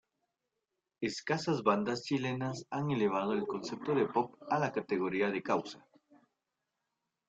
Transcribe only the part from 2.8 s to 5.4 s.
elevado el concepto de pop a la categoría